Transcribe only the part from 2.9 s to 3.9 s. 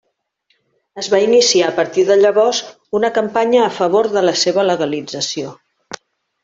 una campanya a